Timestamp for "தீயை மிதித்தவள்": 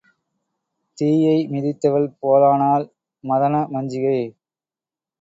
0.97-2.09